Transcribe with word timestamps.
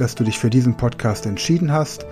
dass 0.00 0.14
du 0.14 0.24
dich 0.24 0.38
für 0.38 0.48
diesen 0.48 0.76
Podcast 0.76 1.26
entschieden 1.26 1.72
hast. 1.72 2.06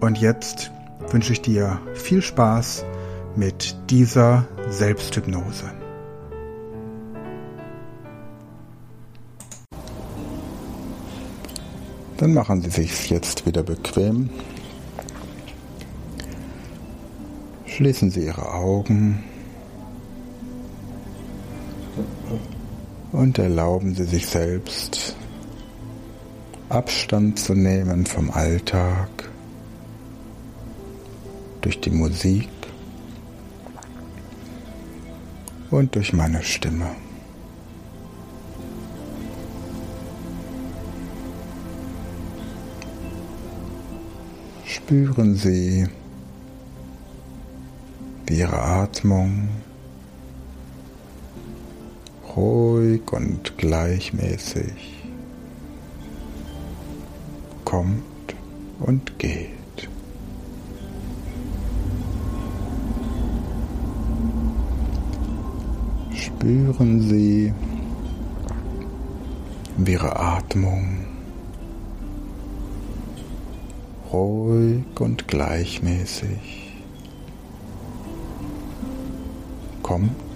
Und 0.00 0.18
jetzt 0.18 0.70
wünsche 1.10 1.32
ich 1.32 1.42
dir 1.42 1.80
viel 1.94 2.22
Spaß 2.22 2.84
mit 3.36 3.76
dieser 3.90 4.46
Selbsthypnose. 4.68 5.64
Dann 12.16 12.34
machen 12.34 12.62
Sie 12.62 12.70
sich 12.70 13.10
jetzt 13.10 13.46
wieder 13.46 13.62
bequem. 13.62 14.30
Schließen 17.66 18.10
Sie 18.10 18.24
Ihre 18.24 18.52
Augen 18.52 19.22
und 23.12 23.38
erlauben 23.38 23.94
Sie 23.94 24.04
sich 24.04 24.26
selbst 24.26 25.14
Abstand 26.70 27.38
zu 27.38 27.54
nehmen 27.54 28.04
vom 28.04 28.30
Alltag 28.30 29.08
durch 31.62 31.80
die 31.80 31.88
Musik 31.88 32.50
und 35.70 35.94
durch 35.94 36.12
meine 36.12 36.42
Stimme. 36.42 36.90
Spüren 44.66 45.36
Sie, 45.36 45.88
wie 48.26 48.38
Ihre 48.40 48.60
Atmung 48.60 49.48
ruhig 52.36 53.10
und 53.10 53.56
gleichmäßig 53.56 54.97
kommt 57.68 58.34
und 58.80 59.18
geht. 59.18 59.50
Spüren 66.14 67.02
Sie, 67.02 67.52
wie 69.76 69.92
Ihre 69.92 70.18
Atmung 70.18 71.04
ruhig 74.14 74.84
und 74.98 75.28
gleichmäßig 75.28 76.72
kommt 79.82 80.27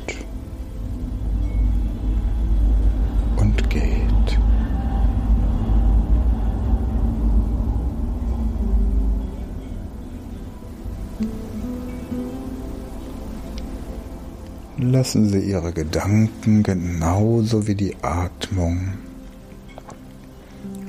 Lassen 15.02 15.28
Sie 15.28 15.40
Ihre 15.40 15.72
Gedanken 15.72 16.62
genauso 16.62 17.66
wie 17.66 17.74
die 17.74 17.96
Atmung 18.02 18.92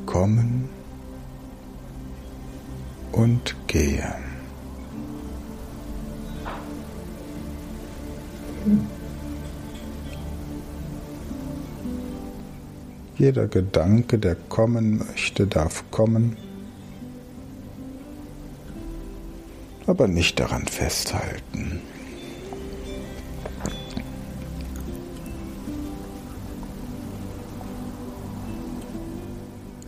kommen 0.05 0.69
und 3.11 3.55
gehen. 3.65 4.13
Jeder 13.17 13.47
Gedanke, 13.47 14.19
der 14.19 14.35
kommen 14.35 14.99
möchte, 14.99 15.47
darf 15.47 15.85
kommen, 15.89 16.37
aber 19.87 20.07
nicht 20.07 20.39
daran 20.39 20.67
festhalten. 20.67 21.81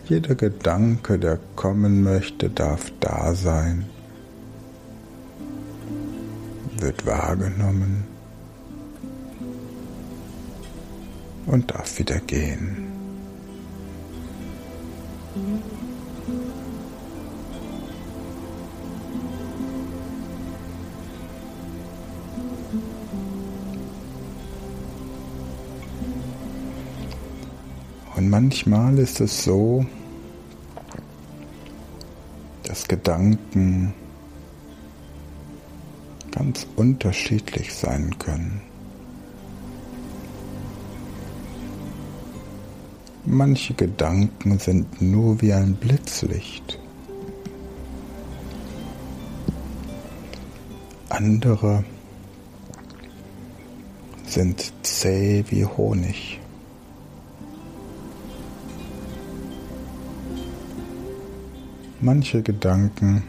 Jeder 0.08 0.36
Gedanke, 0.36 1.18
der 1.18 1.40
kommen 1.56 2.04
möchte, 2.04 2.48
darf 2.48 2.92
da 3.00 3.34
sein, 3.34 3.86
wird 6.78 7.04
wahrgenommen 7.04 8.04
und 11.46 11.68
darf 11.72 11.98
wieder 11.98 12.20
gehen. 12.20 12.86
Und 28.14 28.30
manchmal 28.30 28.98
ist 28.98 29.20
es 29.20 29.42
so, 29.42 29.84
dass 32.76 32.88
Gedanken 32.88 33.94
ganz 36.30 36.66
unterschiedlich 36.76 37.72
sein 37.72 38.18
können. 38.18 38.60
Manche 43.24 43.72
Gedanken 43.72 44.58
sind 44.58 45.00
nur 45.00 45.40
wie 45.40 45.54
ein 45.54 45.76
Blitzlicht. 45.76 46.78
Andere 51.08 51.82
sind 54.26 54.70
zäh 54.82 55.44
wie 55.48 55.64
Honig. 55.64 56.40
Manche 62.06 62.40
Gedanken 62.40 63.24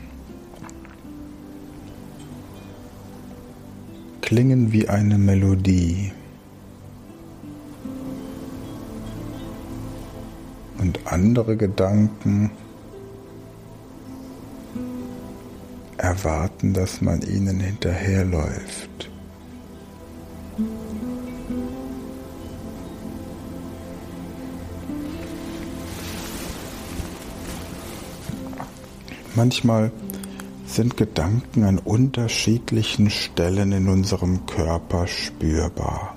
klingen 4.22 4.72
wie 4.72 4.88
eine 4.88 5.18
Melodie. 5.18 6.12
Und 10.78 11.00
andere 11.06 11.58
Gedanken 11.58 12.52
erwarten, 15.98 16.76
dass 16.76 17.02
man 17.02 17.24
ihnen 17.24 17.59
hinterherläuft. 17.59 19.06
Manchmal 29.37 29.91
sind 30.66 30.97
Gedanken 30.97 31.63
an 31.63 31.78
unterschiedlichen 31.78 33.11
Stellen 33.11 33.72
in 33.72 33.87
unserem 33.87 34.47
Körper 34.47 35.05
spürbar, 35.05 36.16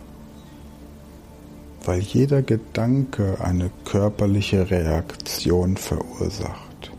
weil 1.84 2.00
jeder 2.00 2.40
Gedanke 2.40 3.36
eine 3.42 3.70
körperliche 3.84 4.70
Reaktion 4.70 5.76
verursacht. 5.76 6.90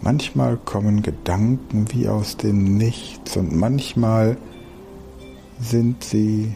Manchmal 0.00 0.56
kommen 0.56 1.02
Gedanken 1.02 1.92
wie 1.92 2.08
aus 2.08 2.38
dem 2.38 2.78
Nichts 2.78 3.36
und 3.36 3.54
manchmal 3.54 4.38
sind 5.60 6.04
sie 6.04 6.54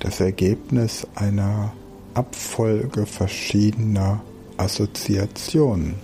das 0.00 0.18
Ergebnis 0.20 1.06
einer 1.14 1.74
Abfolge 2.14 3.06
verschiedener 3.06 4.20
Assoziationen, 4.56 5.94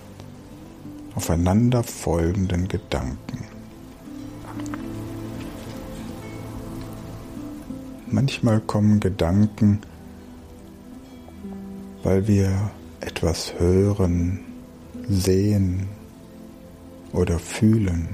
aufeinanderfolgenden 1.15 2.67
Gedanken. 2.67 3.45
Manchmal 8.07 8.59
kommen 8.61 8.99
Gedanken 8.99 9.81
weil 12.03 12.27
wir 12.27 12.71
etwas 13.01 13.53
hören, 13.59 14.39
sehen 15.07 15.87
oder 17.13 17.39
fühlen. 17.39 18.09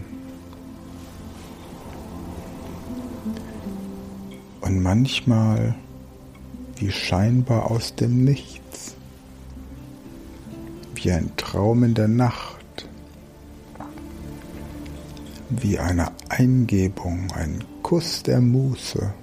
Und 4.62 4.82
manchmal 4.82 5.76
wie 6.78 6.92
scheinbar 6.92 7.72
aus 7.72 7.96
dem 7.96 8.24
Nichts, 8.24 8.96
wie 10.96 11.12
ein 11.12 11.32
Traum 11.38 11.84
in 11.84 11.94
der 11.94 12.08
Nacht, 12.08 12.88
wie 15.50 15.80
eine 15.80 16.12
Eingebung, 16.30 17.32
ein 17.34 17.64
Kuss 17.82 18.24
der 18.24 18.42
Muße. 18.42 19.14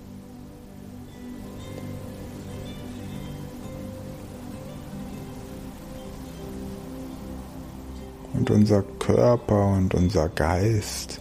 Und 8.34 8.50
unser 8.50 8.82
Körper 8.98 9.66
und 9.66 9.94
unser 9.94 10.28
Geist 10.28 11.20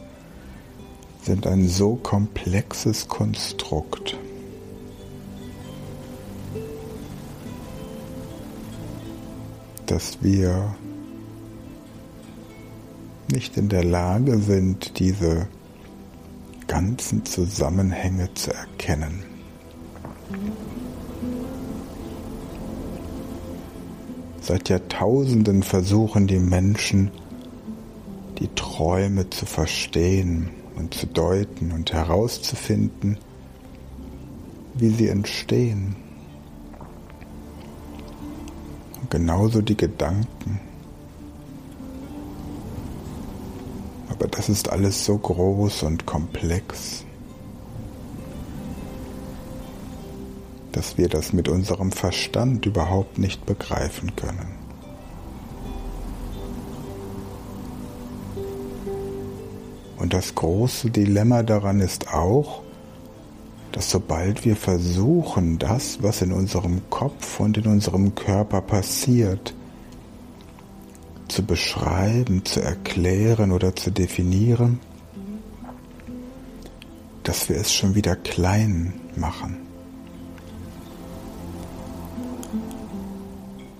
sind 1.21 1.45
ein 1.45 1.67
so 1.67 1.95
komplexes 1.95 3.07
Konstrukt. 3.07 4.17
Dass 9.91 10.23
wir 10.23 10.73
nicht 13.29 13.57
in 13.57 13.67
der 13.67 13.83
Lage 13.83 14.38
sind, 14.38 14.99
diese 14.99 15.47
ganzen 16.67 17.25
Zusammenhänge 17.25 18.33
zu 18.33 18.53
erkennen. 18.53 19.23
Seit 24.39 24.69
Jahrtausenden 24.69 25.61
versuchen 25.61 26.27
die 26.27 26.39
Menschen, 26.39 27.11
die 28.39 28.47
Träume 28.55 29.29
zu 29.29 29.45
verstehen 29.45 30.51
und 30.77 30.93
zu 30.93 31.05
deuten 31.05 31.73
und 31.73 31.91
herauszufinden, 31.91 33.17
wie 34.73 34.89
sie 34.89 35.09
entstehen. 35.09 35.97
Genauso 39.11 39.61
die 39.61 39.77
Gedanken. 39.77 40.59
Aber 44.09 44.27
das 44.27 44.49
ist 44.49 44.69
alles 44.69 45.05
so 45.05 45.17
groß 45.17 45.83
und 45.83 46.07
komplex, 46.07 47.05
dass 50.71 50.97
wir 50.97 51.09
das 51.09 51.33
mit 51.33 51.49
unserem 51.49 51.91
Verstand 51.91 52.65
überhaupt 52.65 53.19
nicht 53.19 53.45
begreifen 53.45 54.15
können. 54.15 54.55
Und 59.97 60.13
das 60.13 60.33
große 60.33 60.89
Dilemma 60.89 61.43
daran 61.43 61.79
ist 61.79 62.11
auch, 62.11 62.63
dass 63.71 63.89
sobald 63.89 64.44
wir 64.44 64.56
versuchen, 64.56 65.57
das, 65.57 66.03
was 66.03 66.21
in 66.21 66.31
unserem 66.31 66.81
Kopf 66.89 67.39
und 67.39 67.57
in 67.57 67.68
unserem 67.68 68.15
Körper 68.15 68.62
passiert, 68.62 69.53
zu 71.27 71.45
beschreiben, 71.45 72.44
zu 72.44 72.62
erklären 72.62 73.51
oder 73.51 73.75
zu 73.75 73.91
definieren, 73.91 74.79
dass 77.23 77.47
wir 77.47 77.56
es 77.56 77.71
schon 77.71 77.95
wieder 77.95 78.15
klein 78.18 78.94
machen. 79.15 79.57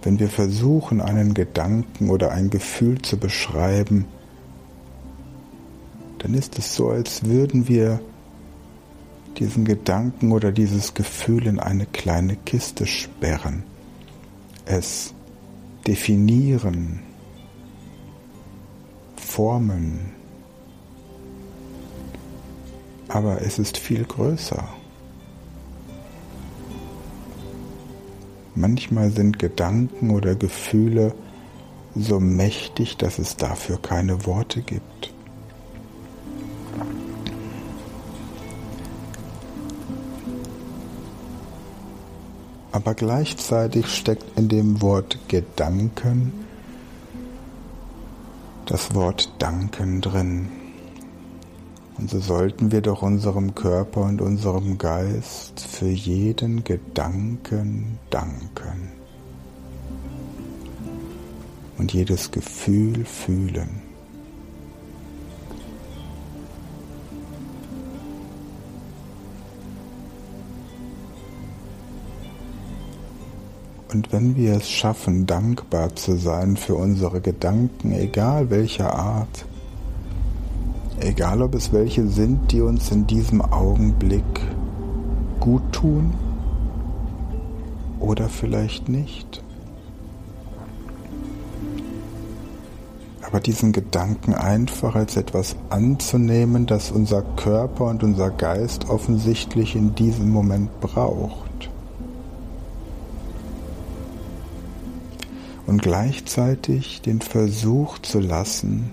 Wenn 0.04 0.20
wir 0.20 0.30
versuchen, 0.30 1.02
einen 1.02 1.34
Gedanken 1.34 2.10
oder 2.10 2.32
ein 2.32 2.50
Gefühl 2.50 3.02
zu 3.02 3.18
beschreiben, 3.18 4.06
dann 6.20 6.34
ist 6.34 6.58
es 6.58 6.76
so, 6.76 6.90
als 6.90 7.26
würden 7.26 7.68
wir 7.68 8.00
diesen 9.42 9.66
Gedanken 9.66 10.32
oder 10.32 10.52
dieses 10.52 10.94
Gefühl 10.94 11.48
in 11.48 11.60
eine 11.60 11.88
kleine 11.88 12.36
Kiste 12.36 12.86
sperren, 12.86 13.64
es 14.66 15.16
definieren, 15.88 17.00
formen. 19.16 20.12
Aber 23.08 23.42
es 23.42 23.58
ist 23.58 23.78
viel 23.80 24.04
größer. 24.04 24.64
Manchmal 28.54 29.10
sind 29.10 29.40
Gedanken 29.40 30.12
oder 30.12 30.36
Gefühle 30.36 31.16
so 31.96 32.20
mächtig, 32.20 32.98
dass 32.98 33.18
es 33.18 33.38
dafür 33.38 33.82
keine 33.82 34.28
Worte 34.28 34.62
gibt. 34.62 35.12
Aber 42.72 42.94
gleichzeitig 42.94 43.88
steckt 43.88 44.38
in 44.38 44.48
dem 44.48 44.82
Wort 44.82 45.18
Gedanken 45.28 46.32
das 48.66 48.96
Wort 48.96 49.34
Danken 49.40 50.02
drin. 50.02 50.48
Und 51.98 52.10
so 52.10 52.20
sollten 52.20 52.72
wir 52.72 52.82
doch 52.82 53.02
unserem 53.02 53.54
Körper 53.54 54.02
und 54.02 54.22
unserem 54.22 54.78
Geist 54.78 55.60
für 55.60 55.90
jeden 55.90 56.64
Gedanken 56.64 58.00
danken 58.10 58.92
und 61.78 61.94
jedes 61.94 62.32
Gefühl 62.32 63.06
fühlen. 63.06 63.91
Und 73.94 74.14
wenn 74.14 74.38
wir 74.38 74.54
es 74.54 74.70
schaffen, 74.70 75.26
dankbar 75.26 75.94
zu 75.98 76.16
sein 76.16 76.56
für 76.56 76.76
unsere 76.76 77.20
Gedanken, 77.20 77.92
egal 77.92 78.50
welcher 78.50 78.94
Art, 78.94 79.46
egal 81.02 81.42
ob 81.42 81.56
es 81.56 81.74
welche 81.74 82.08
sind, 82.08 82.54
die 82.54 82.62
uns 82.62 82.90
in 82.90 83.06
diesem 83.06 83.42
Augenblick 83.42 84.24
gut 85.42 85.62
tun 85.74 86.14
oder 88.00 88.30
vielleicht 88.30 88.88
nicht. 88.88 89.44
Aber 93.28 93.42
diesen 93.42 93.74
Gedanken 93.74 94.34
einfach 94.34 94.96
als 94.96 95.18
etwas 95.18 95.58
anzunehmen, 95.70 96.66
das 96.66 96.92
unser 96.92 97.24
Körper 97.36 97.86
und 97.86 98.04
unser 98.04 98.30
Geist 98.30 98.90
offensichtlich 98.90 99.76
in 99.76 99.96
diesem 99.96 100.30
Moment 100.30 100.80
braucht. 100.80 101.51
Und 105.72 105.82
gleichzeitig 105.82 107.02
den 107.02 107.22
Versuch 107.22 108.00
zu 108.00 108.20
lassen, 108.20 108.92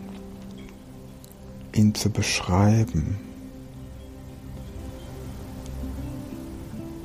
ihn 1.74 1.92
zu 1.92 2.08
beschreiben 2.08 3.18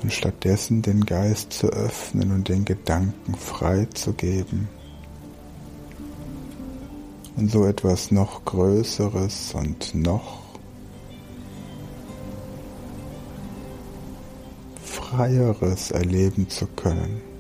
und 0.04 0.14
stattdessen 0.14 0.84
den 0.84 1.04
Geist 1.08 1.54
zu 1.54 1.70
öffnen 1.70 2.32
und 2.34 2.50
den 2.50 2.66
Gedanken 2.66 3.34
freizugeben 3.34 4.70
und 7.36 7.50
so 7.50 7.66
etwas 7.66 8.12
noch 8.12 8.46
Größeres 8.46 9.56
und 9.56 9.96
noch 9.96 10.44
Freieres 14.84 15.90
erleben 15.90 16.48
zu 16.48 16.68
können. 16.68 17.33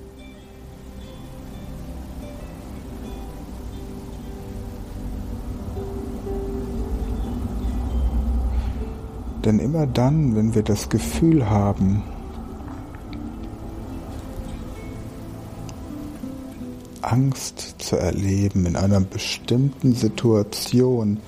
Denn 9.45 9.59
immer 9.59 9.85
dann, 9.85 10.35
wenn 10.35 10.55
wir 10.55 10.63
das 10.63 10.89
Gefühl 10.89 11.49
haben, 11.49 12.03
Angst 17.01 17.75
zu 17.79 17.97
erleben 17.97 18.65
in 18.65 18.75
einer 18.77 19.01
bestimmten 19.01 19.93
Situation, 19.93 21.19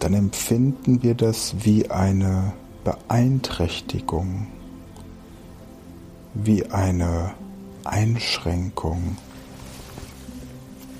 dann 0.00 0.14
empfinden 0.14 1.02
wir 1.02 1.14
das 1.14 1.54
wie 1.62 1.90
eine 1.90 2.52
Beeinträchtigung, 2.84 4.48
wie 6.34 6.66
eine 6.66 7.34
Einschränkung, 7.84 9.16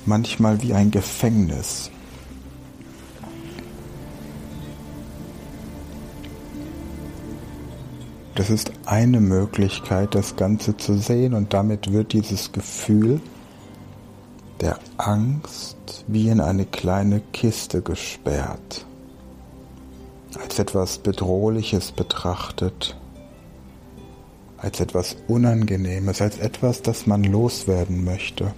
manchmal 0.06 0.62
wie 0.62 0.74
ein 0.74 0.90
Gefängnis. 0.90 1.90
Das 8.34 8.48
ist 8.48 8.72
eine 8.86 9.20
Möglichkeit, 9.20 10.14
das 10.14 10.36
Ganze 10.36 10.76
zu 10.76 10.98
sehen. 10.98 11.34
Und 11.34 11.52
damit 11.52 11.92
wird 11.92 12.12
dieses 12.12 12.52
Gefühl 12.52 13.20
der 14.60 14.78
Angst 14.98 16.04
wie 16.06 16.28
in 16.28 16.40
eine 16.40 16.66
kleine 16.66 17.20
Kiste 17.32 17.82
gesperrt, 17.82 18.86
als 20.40 20.58
etwas 20.58 20.98
Bedrohliches 20.98 21.92
betrachtet, 21.92 22.96
als 24.58 24.80
etwas 24.80 25.16
Unangenehmes, 25.28 26.20
als 26.20 26.38
etwas, 26.38 26.82
das 26.82 27.06
man 27.06 27.24
loswerden 27.24 28.04
möchte. 28.04 28.52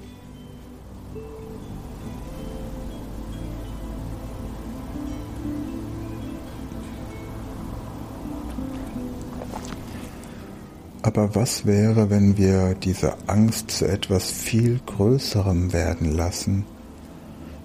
Aber 11.03 11.35
was 11.35 11.67
wäre, 11.67 12.11
wenn 12.11 12.37
wir 12.37 12.75
diese 12.77 13.15
Angst 13.27 13.73
zu 13.73 13.89
etwas 13.89 14.31
viel 14.31 14.81
Größerem 14.87 15.73
werden 15.73 16.13
lassen, 16.13 16.65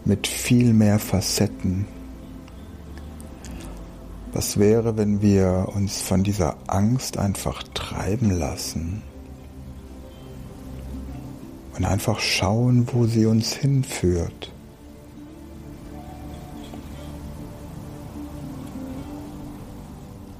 mit 0.06 0.26
viel 0.26 0.74
mehr 0.74 0.98
Facetten? 0.98 1.86
Was 4.34 4.58
wäre, 4.58 4.98
wenn 4.98 5.22
wir 5.22 5.70
uns 5.76 6.02
von 6.02 6.24
dieser 6.24 6.58
Angst 6.66 7.18
einfach 7.18 7.62
treiben 7.76 8.32
lassen 8.32 9.04
und 11.78 11.86
einfach 11.86 12.20
schauen, 12.20 12.88
wo 12.92 13.06
sie 13.06 13.28
uns 13.28 13.54
hinführt? 13.54 14.52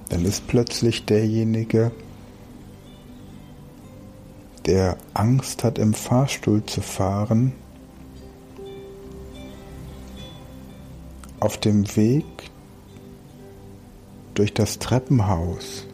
Dann 0.10 0.26
ist 0.26 0.48
plötzlich 0.48 1.06
derjenige, 1.06 1.92
der 1.92 2.07
Angst 5.14 5.64
hat, 5.64 5.80
im 5.80 5.94
Fahrstuhl 5.94 6.64
zu 6.66 6.82
fahren, 6.82 7.54
auf 11.40 11.58
dem 11.58 11.96
Weg 11.96 12.26
durch 14.34 14.54
das 14.54 14.80
Treppenhaus. 14.80 15.86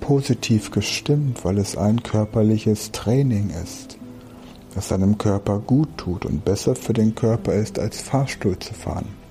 Positiv 0.00 0.70
gestimmt, 0.70 1.44
weil 1.44 1.58
es 1.58 1.76
ein 1.76 2.02
körperliches 2.02 2.92
Training 2.92 3.50
ist, 3.50 3.98
das 4.74 4.88
seinem 4.88 5.16
Körper 5.16 5.60
gut 5.60 5.96
tut 5.96 6.26
und 6.26 6.44
besser 6.44 6.74
für 6.74 6.92
den 6.92 7.14
Körper 7.14 7.54
ist, 7.54 7.78
als 7.78 8.02
Fahrstuhl 8.02 8.58
zu 8.58 8.74
fahren. 8.74 9.21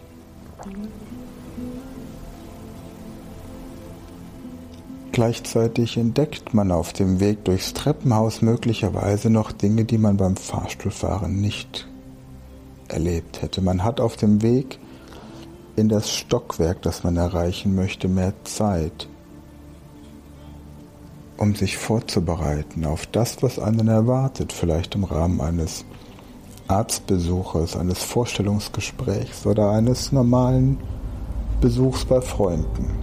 Gleichzeitig 5.12 5.98
entdeckt 5.98 6.54
man 6.54 6.72
auf 6.72 6.94
dem 6.94 7.20
Weg 7.20 7.44
durchs 7.44 7.74
Treppenhaus 7.74 8.42
möglicherweise 8.42 9.30
noch 9.30 9.52
Dinge, 9.52 9.84
die 9.84 9.98
man 9.98 10.16
beim 10.16 10.38
Fahrstuhlfahren 10.38 11.42
nicht 11.42 11.88
erlebt 12.88 13.42
hätte. 13.42 13.62
Man 13.62 13.84
hat 13.84 14.00
auf 14.00 14.16
dem 14.16 14.42
Weg 14.42 14.80
in 15.76 15.90
das 15.90 16.10
Stockwerk, 16.10 16.82
das 16.82 17.04
man 17.04 17.18
erreichen 17.18 17.76
möchte, 17.76 18.08
mehr 18.08 18.34
Zeit, 18.46 19.10
um 21.38 21.56
sich 21.56 21.78
vorzubereiten 21.78 22.86
auf 22.86 23.06
das, 23.06 23.44
was 23.44 23.60
einen 23.60 23.90
erwartet, 23.90 24.54
vielleicht 24.54 24.96
im 24.96 25.04
Rahmen 25.04 25.42
eines 25.42 25.84
Arztbesuches, 26.70 27.76
eines 27.76 28.02
Vorstellungsgesprächs 28.02 29.46
oder 29.46 29.72
eines 29.72 30.14
normalen 30.14 30.78
Besuchs 31.60 32.06
bei 32.06 32.22
Freunden. 32.22 33.01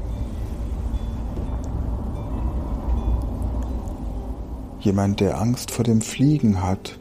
Jemand, 4.80 5.18
der 5.20 5.40
Angst 5.40 5.72
vor 5.72 5.84
dem 5.84 6.00
Fliegen 6.00 6.62
hat, 6.62 6.98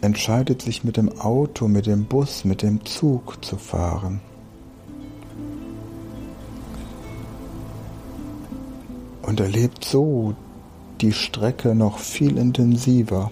entscheidet 0.00 0.62
sich 0.62 0.82
mit 0.82 0.96
dem 0.96 1.20
Auto, 1.20 1.68
mit 1.68 1.86
dem 1.86 2.04
Bus, 2.04 2.44
mit 2.44 2.62
dem 2.62 2.84
Zug 2.84 3.44
zu 3.44 3.56
fahren. 3.56 4.20
Und 9.22 9.40
erlebt 9.40 9.84
so 9.84 10.34
die 11.00 11.12
Strecke 11.12 11.74
noch 11.74 11.98
viel 11.98 12.36
intensiver. 12.36 13.30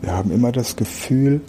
Wir 0.00 0.16
haben 0.16 0.30
immer 0.30 0.50
das 0.50 0.76
Gefühl, 0.76 1.42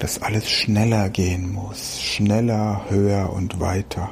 dass 0.00 0.22
alles 0.22 0.48
schneller 0.50 1.10
gehen 1.10 1.52
muss, 1.52 2.00
schneller, 2.00 2.86
höher 2.88 3.30
und 3.32 3.60
weiter. 3.60 4.08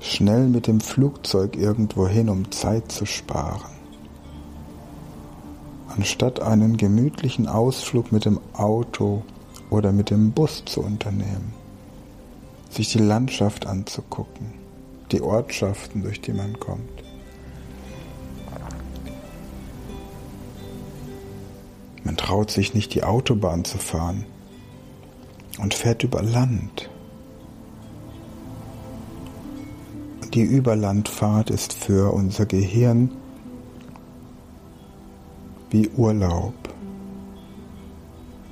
Schnell 0.00 0.48
mit 0.48 0.66
dem 0.66 0.80
Flugzeug 0.80 1.56
irgendwo 1.56 2.08
hin, 2.08 2.30
um 2.30 2.50
Zeit 2.50 2.90
zu 2.90 3.04
sparen. 3.04 3.70
Anstatt 5.88 6.40
einen 6.40 6.78
gemütlichen 6.78 7.46
Ausflug 7.46 8.12
mit 8.12 8.24
dem 8.24 8.40
Auto 8.54 9.22
oder 9.68 9.92
mit 9.92 10.08
dem 10.08 10.32
Bus 10.32 10.64
zu 10.64 10.80
unternehmen, 10.80 11.52
sich 12.70 12.92
die 12.92 12.98
Landschaft 12.98 13.66
anzugucken, 13.66 14.54
die 15.12 15.20
Ortschaften, 15.20 16.02
durch 16.02 16.22
die 16.22 16.32
man 16.32 16.58
kommt. 16.58 17.04
Man 22.04 22.16
traut 22.16 22.50
sich 22.50 22.74
nicht, 22.74 22.94
die 22.94 23.02
Autobahn 23.02 23.64
zu 23.64 23.78
fahren 23.78 24.26
und 25.58 25.74
fährt 25.74 26.04
über 26.04 26.22
Land. 26.22 26.90
Die 30.34 30.42
Überlandfahrt 30.42 31.48
ist 31.48 31.72
für 31.72 32.12
unser 32.12 32.44
Gehirn 32.44 33.10
wie 35.70 35.88
Urlaub. 35.90 36.54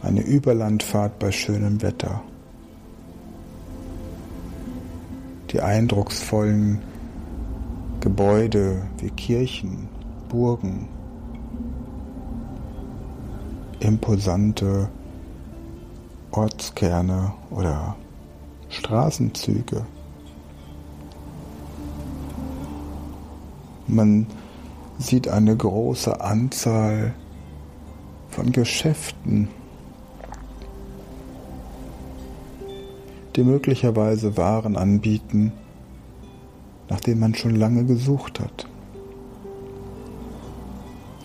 Eine 0.00 0.22
Überlandfahrt 0.22 1.18
bei 1.18 1.30
schönem 1.30 1.82
Wetter. 1.82 2.22
Die 5.50 5.60
eindrucksvollen 5.60 6.80
Gebäude 8.00 8.82
wie 8.98 9.10
Kirchen, 9.10 9.88
Burgen, 10.28 10.88
imposante 13.82 14.88
Ortskerne 16.30 17.34
oder 17.50 17.96
Straßenzüge. 18.68 19.84
Man 23.86 24.26
sieht 24.98 25.28
eine 25.28 25.56
große 25.56 26.20
Anzahl 26.20 27.12
von 28.30 28.52
Geschäften, 28.52 29.48
die 33.36 33.42
möglicherweise 33.42 34.36
Waren 34.36 34.76
anbieten, 34.76 35.52
nach 36.88 37.00
denen 37.00 37.20
man 37.20 37.34
schon 37.34 37.56
lange 37.56 37.84
gesucht 37.84 38.40
hat. 38.40 38.68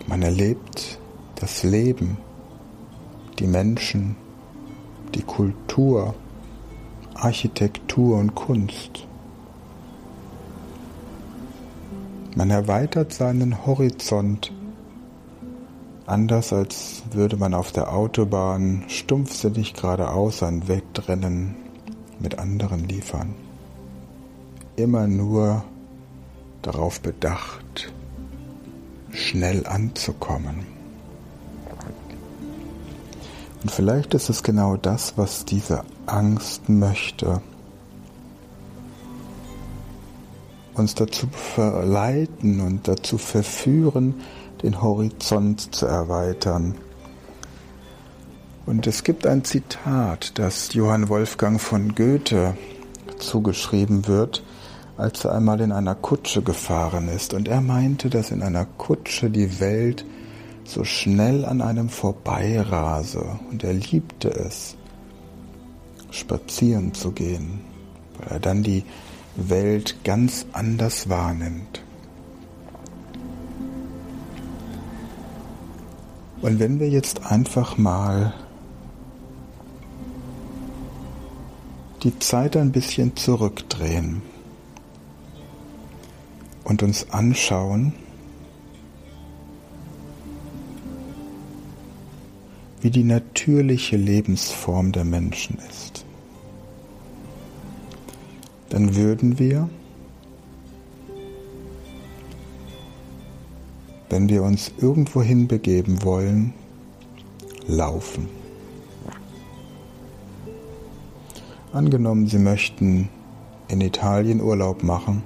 Man 0.06 0.22
erlebt 0.22 0.98
das 1.36 1.62
Leben 1.62 2.18
die 3.38 3.46
Menschen, 3.46 4.16
die 5.14 5.22
Kultur, 5.22 6.14
Architektur 7.14 8.18
und 8.18 8.34
Kunst. 8.34 9.06
Man 12.34 12.50
erweitert 12.50 13.12
seinen 13.12 13.66
Horizont, 13.66 14.52
anders 16.06 16.52
als 16.52 17.02
würde 17.10 17.36
man 17.36 17.54
auf 17.54 17.72
der 17.72 17.92
Autobahn 17.92 18.84
stumpfsinnig 18.88 19.74
geradeaus 19.74 20.42
ein 20.42 20.68
Wettrennen 20.68 21.56
mit 22.20 22.38
anderen 22.38 22.88
liefern. 22.88 23.34
Immer 24.76 25.08
nur 25.08 25.64
darauf 26.62 27.00
bedacht, 27.00 27.92
schnell 29.10 29.66
anzukommen. 29.66 30.77
Und 33.62 33.70
vielleicht 33.70 34.14
ist 34.14 34.28
es 34.28 34.42
genau 34.42 34.76
das, 34.76 35.14
was 35.16 35.44
diese 35.44 35.82
Angst 36.06 36.68
möchte. 36.68 37.42
Uns 40.74 40.94
dazu 40.94 41.26
verleiten 41.32 42.60
und 42.60 42.86
dazu 42.86 43.18
verführen, 43.18 44.14
den 44.62 44.80
Horizont 44.80 45.74
zu 45.74 45.86
erweitern. 45.86 46.76
Und 48.64 48.86
es 48.86 49.02
gibt 49.02 49.26
ein 49.26 49.44
Zitat, 49.44 50.38
das 50.38 50.74
Johann 50.74 51.08
Wolfgang 51.08 51.60
von 51.60 51.94
Goethe 51.94 52.56
zugeschrieben 53.18 54.06
wird, 54.06 54.44
als 54.96 55.24
er 55.24 55.32
einmal 55.34 55.60
in 55.60 55.72
einer 55.72 55.94
Kutsche 55.94 56.42
gefahren 56.42 57.08
ist, 57.08 57.34
und 57.34 57.48
er 57.48 57.60
meinte, 57.60 58.10
dass 58.10 58.30
in 58.30 58.42
einer 58.42 58.66
Kutsche 58.66 59.30
die 59.30 59.58
Welt 59.60 60.04
so 60.68 60.84
schnell 60.84 61.46
an 61.46 61.62
einem 61.62 61.88
vorbeirase, 61.88 63.24
und 63.50 63.64
er 63.64 63.72
liebte 63.72 64.28
es, 64.28 64.76
spazieren 66.10 66.92
zu 66.92 67.12
gehen, 67.12 67.60
weil 68.18 68.28
er 68.28 68.40
dann 68.40 68.62
die 68.62 68.84
Welt 69.36 69.96
ganz 70.04 70.44
anders 70.52 71.08
wahrnimmt. 71.08 71.82
Und 76.42 76.58
wenn 76.60 76.78
wir 76.78 76.88
jetzt 76.88 77.24
einfach 77.24 77.78
mal 77.78 78.34
die 82.02 82.16
Zeit 82.18 82.56
ein 82.56 82.72
bisschen 82.72 83.16
zurückdrehen 83.16 84.22
und 86.62 86.82
uns 86.82 87.10
anschauen, 87.10 87.94
wie 92.80 92.90
die 92.90 93.04
natürliche 93.04 93.96
Lebensform 93.96 94.92
der 94.92 95.04
Menschen 95.04 95.58
ist, 95.68 96.04
dann 98.68 98.94
würden 98.94 99.38
wir, 99.38 99.68
wenn 104.10 104.28
wir 104.28 104.42
uns 104.42 104.72
irgendwo 104.78 105.22
hinbegeben 105.22 106.02
wollen, 106.02 106.54
laufen. 107.66 108.28
Angenommen, 111.72 112.26
Sie 112.26 112.38
möchten 112.38 113.08
in 113.68 113.80
Italien 113.80 114.40
Urlaub 114.40 114.82
machen, 114.82 115.22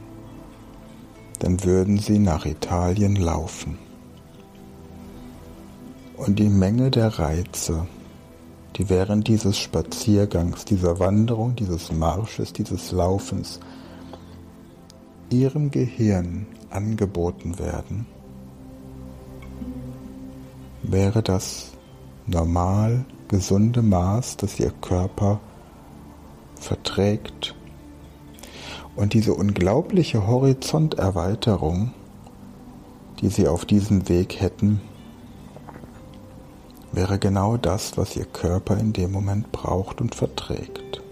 dann 1.38 1.64
würden 1.64 1.99
Sie 1.99 2.18
nach 2.18 2.47
Italien 2.47 3.16
laufen. 3.16 3.78
Und 6.16 6.38
die 6.38 6.49
Menge 6.49 6.90
der 6.90 7.19
Reize, 7.19 7.87
die 8.76 8.88
während 8.88 9.28
dieses 9.28 9.59
Spaziergangs, 9.59 10.64
dieser 10.64 10.99
Wanderung, 10.99 11.57
dieses 11.57 11.92
Marsches, 11.92 12.52
dieses 12.52 12.92
Laufens 12.92 13.61
Ihrem 15.31 15.71
Gehirn 15.71 16.47
angeboten 16.71 17.59
werden, 17.59 18.07
wäre 20.83 21.23
das 21.23 21.73
normal 22.26 23.04
gesunde 23.28 23.83
Maß, 23.83 24.37
das 24.37 24.61
Ihr 24.61 24.73
Körper 24.83 25.40
verträgt. 26.57 27.54
Und 28.95 29.14
diese 29.14 29.33
unglaubliche 29.33 30.26
Horizonterweiterung, 30.26 31.92
die 33.21 33.28
sie 33.28 33.49
auf 33.49 33.64
diesem 33.64 34.09
Weg 34.11 34.40
hätten, 34.40 34.83
wäre 36.92 37.18
genau 37.18 37.56
das, 37.56 37.96
was 37.96 38.16
ihr 38.16 38.26
Körper 38.26 38.78
in 38.78 38.92
dem 38.92 39.12
Moment 39.12 39.50
braucht 39.52 40.00
und 40.00 40.14
verträgt. 40.14 41.02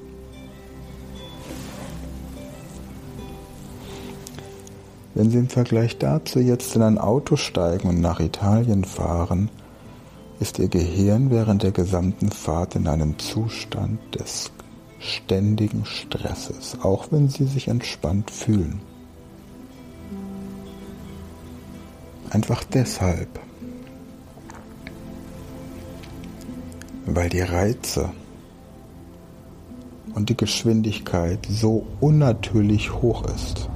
Wenn 5.14 5.30
Sie 5.30 5.38
im 5.38 5.48
Vergleich 5.48 5.98
dazu 5.98 6.38
jetzt 6.38 6.76
in 6.76 6.82
ein 6.82 6.98
Auto 6.98 7.36
steigen 7.36 7.88
und 7.88 8.00
nach 8.00 8.20
Italien 8.20 8.84
fahren, 8.84 9.50
ist 10.38 10.58
Ihr 10.58 10.68
Gehirn 10.68 11.30
während 11.30 11.62
der 11.62 11.72
gesamten 11.72 12.30
Fahrt 12.30 12.76
in 12.76 12.86
einem 12.86 13.18
Zustand 13.18 13.98
des 14.14 14.50
ständigen 15.00 15.84
Stresses, 15.84 16.78
auch 16.82 17.08
wenn 17.10 17.28
sie 17.28 17.44
sich 17.44 17.68
entspannt 17.68 18.30
fühlen. 18.30 18.80
Einfach 22.30 22.62
deshalb, 22.64 23.40
weil 27.14 27.28
die 27.28 27.40
Reize 27.40 28.10
und 30.14 30.28
die 30.28 30.36
Geschwindigkeit 30.36 31.46
so 31.48 31.86
unnatürlich 32.00 32.92
hoch 32.94 33.24
ist. 33.26 33.68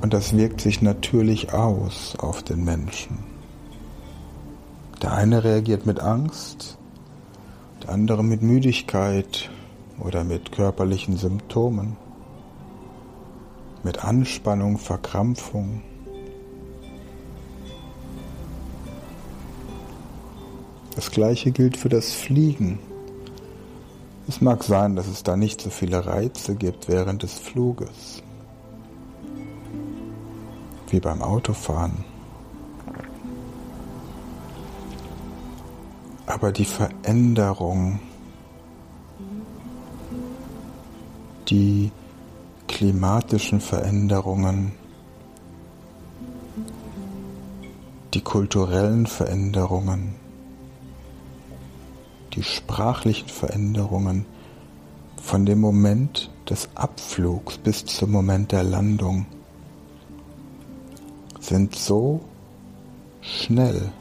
Und 0.00 0.12
das 0.12 0.36
wirkt 0.36 0.60
sich 0.60 0.82
natürlich 0.82 1.54
aus 1.54 2.14
auf 2.18 2.42
den 2.42 2.64
Menschen. 2.64 3.20
Der 5.02 5.12
eine 5.12 5.44
reagiert 5.44 5.86
mit 5.86 6.00
Angst, 6.00 6.76
der 7.82 7.90
andere 7.90 8.22
mit 8.22 8.42
Müdigkeit 8.42 9.50
oder 9.98 10.24
mit 10.24 10.52
körperlichen 10.52 11.16
Symptomen, 11.16 11.96
mit 13.82 14.04
Anspannung, 14.04 14.78
Verkrampfung. 14.78 15.82
Das 20.94 21.10
gleiche 21.10 21.50
gilt 21.50 21.76
für 21.76 21.88
das 21.88 22.12
Fliegen. 22.12 22.78
Es 24.28 24.40
mag 24.40 24.64
sein, 24.64 24.96
dass 24.96 25.06
es 25.06 25.22
da 25.22 25.36
nicht 25.36 25.60
so 25.60 25.70
viele 25.70 26.06
Reize 26.06 26.54
gibt 26.54 26.88
während 26.88 27.22
des 27.22 27.38
Fluges, 27.38 28.22
wie 30.90 31.00
beim 31.00 31.20
Autofahren. 31.20 32.04
aber 36.26 36.52
die 36.52 36.64
Veränderung, 36.64 38.00
die 41.48 41.92
klimatischen 42.66 43.60
Veränderungen, 43.60 44.72
die 48.14 48.20
kulturellen 48.20 49.06
Veränderungen, 49.06 50.14
die 52.34 52.42
sprachlichen 52.42 53.28
Veränderungen 53.28 54.26
von 55.22 55.46
dem 55.46 55.60
Moment 55.60 56.30
des 56.48 56.68
Abflugs 56.74 57.58
bis 57.58 57.84
zum 57.86 58.10
Moment 58.10 58.52
der 58.52 58.64
Landung 58.64 59.26
sind 61.40 61.74
so 61.74 62.20
schnell 63.20 63.92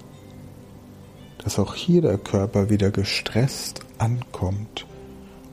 dass 1.44 1.60
auch 1.60 1.76
hier 1.76 2.02
der 2.02 2.18
Körper 2.18 2.70
wieder 2.70 2.92
gestresst 2.92 3.82
ankommt 3.98 4.86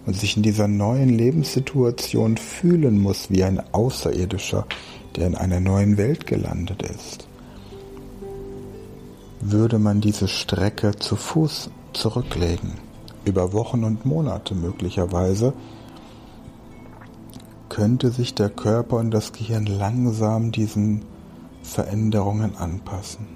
und 0.06 0.16
sich 0.16 0.36
in 0.36 0.42
dieser 0.42 0.68
neuen 0.68 1.08
Lebenssituation 1.08 2.36
fühlen 2.36 2.98
muss 2.98 3.30
wie 3.30 3.44
ein 3.44 3.60
Außerirdischer, 3.72 4.66
der 5.16 5.26
in 5.26 5.34
einer 5.34 5.60
neuen 5.60 5.96
Welt 5.96 6.26
gelandet 6.26 6.82
ist. 6.82 7.26
Würde 9.40 9.78
man 9.78 10.00
diese 10.00 10.28
Strecke 10.28 10.96
zu 10.96 11.16
Fuß 11.16 11.70
zurücklegen, 11.92 12.74
über 13.24 13.52
Wochen 13.52 13.84
und 13.84 14.04
Monate 14.04 14.54
möglicherweise, 14.54 15.52
könnte 17.68 18.10
sich 18.10 18.34
der 18.34 18.50
Körper 18.50 18.96
und 18.96 19.10
das 19.10 19.32
Gehirn 19.32 19.66
langsam 19.66 20.52
diesen 20.52 21.04
Veränderungen 21.62 22.56
anpassen. 22.56 23.26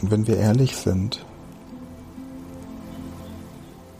Und 0.00 0.10
wenn 0.10 0.26
wir 0.26 0.36
ehrlich 0.38 0.76
sind 0.76 1.24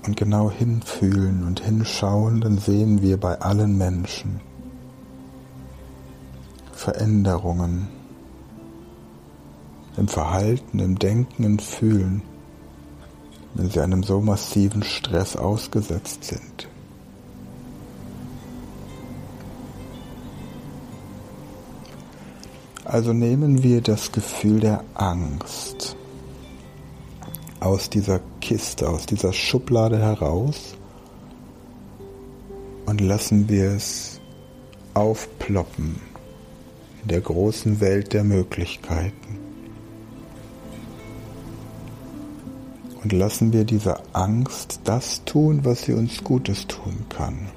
und 0.07 0.17
genau 0.17 0.51
hinfühlen 0.51 1.45
und 1.45 1.61
hinschauen, 1.61 2.41
dann 2.41 2.59
sehen 2.59 3.03
wir 3.03 3.19
bei 3.19 3.41
allen 3.41 3.79
Menschen 3.79 4.41
Veränderungen 6.73 7.89
im 9.97 10.09
Verhalten, 10.09 10.79
im 10.79 10.99
Denken, 10.99 11.45
im 11.45 11.59
Fühlen, 11.59 12.23
wenn 13.55 13.71
sie 13.71 13.81
einem 13.81 14.03
so 14.03 14.21
massiven 14.21 14.83
Stress 14.83 15.37
ausgesetzt 15.37 16.25
sind. 16.25 16.69
Also 22.85 23.13
nehmen 23.13 23.63
wir 23.63 23.81
das 23.81 24.13
Gefühl 24.13 24.61
der 24.61 24.85
Angst 24.95 25.97
aus 27.61 27.89
dieser 27.89 28.21
Kiste, 28.41 28.89
aus 28.89 29.07
dieser 29.07 29.33
Schublade 29.33 29.99
heraus 29.99 30.75
und 32.87 33.01
lassen 33.01 33.49
wir 33.49 33.71
es 33.71 34.21
aufploppen 34.95 36.01
in 37.03 37.09
der 37.09 37.21
großen 37.21 37.81
Welt 37.81 38.13
der 38.13 38.25
Möglichkeiten. 38.25 39.42
Und 43.03 43.13
lassen 43.13 43.53
wir 43.53 43.65
dieser 43.65 44.01
Angst 44.13 44.81
das 44.85 45.25
tun, 45.25 45.65
was 45.65 45.83
sie 45.83 45.93
uns 45.93 46.23
Gutes 46.23 46.67
tun 46.67 47.07
kann. 47.09 47.49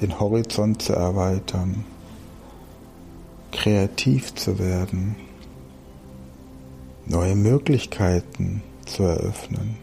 den 0.00 0.18
Horizont 0.20 0.82
zu 0.82 0.92
erweitern, 0.92 1.84
kreativ 3.52 4.34
zu 4.34 4.58
werden, 4.58 5.16
neue 7.06 7.34
Möglichkeiten 7.34 8.62
zu 8.86 9.02
eröffnen, 9.02 9.76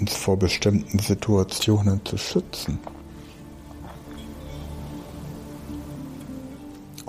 uns 0.00 0.14
vor 0.16 0.36
bestimmten 0.36 0.98
Situationen 0.98 2.04
zu 2.04 2.16
schützen. 2.16 2.78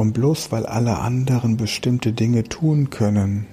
Und 0.04 0.12
bloß 0.12 0.52
weil 0.52 0.66
alle 0.66 1.00
anderen 1.00 1.56
bestimmte 1.56 2.12
Dinge 2.12 2.44
tun 2.44 2.90
können, 2.90 3.48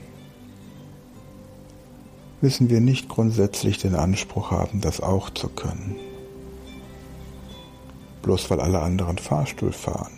müssen 2.41 2.69
wir 2.69 2.81
nicht 2.81 3.09
grundsätzlich 3.09 3.79
den 3.79 3.95
Anspruch 3.95 4.51
haben, 4.51 4.81
das 4.81 5.01
auch 5.01 5.31
zu 5.31 5.49
können. 5.49 5.95
Bloß 8.23 8.51
weil 8.51 8.59
alle 8.59 8.83
anderen 8.83 9.19
Fahrstuhl 9.19 9.71
fahren, 9.71 10.11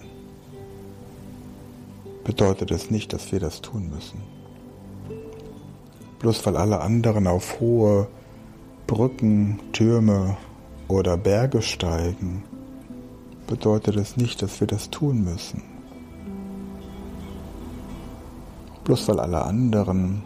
bedeutet 2.25 2.71
es 2.71 2.91
nicht, 2.91 3.13
dass 3.13 3.31
wir 3.31 3.39
das 3.39 3.61
tun 3.61 3.91
müssen. 3.91 4.23
Bloß 6.21 6.47
weil 6.47 6.57
alle 6.57 6.81
anderen 6.81 7.27
auf 7.27 7.61
hohe 7.61 8.09
Brücken, 8.87 9.61
Türme 9.75 10.39
oder 10.89 11.19
Berge 11.19 11.61
steigen, 11.61 12.43
bedeutet 13.47 13.97
es 13.97 14.17
nicht, 14.17 14.41
dass 14.41 14.61
wir 14.61 14.67
das 14.67 14.89
tun 14.89 15.25
müssen. 15.25 15.72
Bloß 18.85 19.09
weil 19.09 19.21
alle 19.21 19.45
anderen 19.45 20.23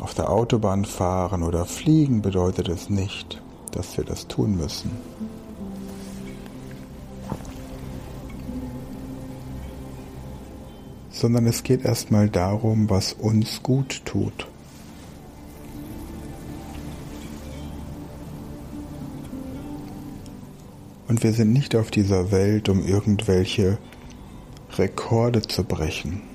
auf 0.00 0.14
der 0.14 0.30
Autobahn 0.30 0.84
fahren 0.84 1.42
oder 1.42 1.64
fliegen, 1.64 2.22
bedeutet 2.22 2.68
es 2.68 2.90
nicht, 2.90 3.40
dass 3.72 3.96
wir 3.96 4.04
das 4.04 4.26
tun 4.28 4.56
müssen. 4.56 4.90
Sondern 11.10 11.46
es 11.46 11.62
geht 11.62 11.84
erstmal 11.84 12.30
darum, 12.30 12.88
was 12.88 13.12
uns 13.12 13.62
gut 13.62 14.02
tut. 14.06 14.46
Und 21.08 21.22
wir 21.22 21.32
sind 21.32 21.52
nicht 21.52 21.74
auf 21.74 21.90
dieser 21.90 22.30
Welt, 22.30 22.68
um 22.68 22.86
irgendwelche 22.86 23.78
Rekorde 24.78 25.42
zu 25.42 25.64
brechen 25.64 26.29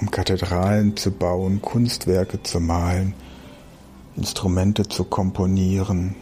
um 0.00 0.10
Kathedralen 0.10 0.96
zu 0.96 1.10
bauen, 1.10 1.60
Kunstwerke 1.60 2.42
zu 2.42 2.60
malen, 2.60 3.14
Instrumente 4.16 4.88
zu 4.88 5.04
komponieren. 5.04 6.14